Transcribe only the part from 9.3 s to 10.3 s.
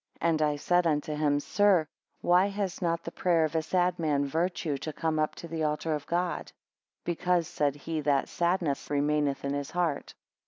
in his heart.